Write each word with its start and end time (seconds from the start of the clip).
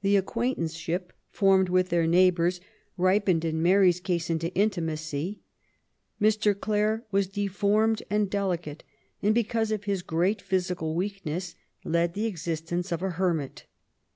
The 0.00 0.16
acquaintanceship 0.16 1.12
formed 1.30 1.68
with 1.68 1.90
their 1.90 2.04
neighbours 2.04 2.60
ripened 2.96 3.44
in 3.44 3.62
Mary's 3.62 4.00
case 4.00 4.28
into 4.28 4.52
intimacy, 4.56 5.38
Mr. 6.20 6.58
Clare 6.60 7.04
was 7.12 7.28
deformed 7.28 8.02
and 8.10 8.28
delicate, 8.28 8.82
and, 9.22 9.32
because 9.32 9.70
of 9.70 9.84
his 9.84 10.02
great 10.02 10.42
physical 10.42 10.96
weakness, 10.96 11.54
led 11.84 12.14
the 12.14 12.26
existence 12.26 12.90
of 12.90 13.04
a 13.04 13.10
hermit. 13.10 13.66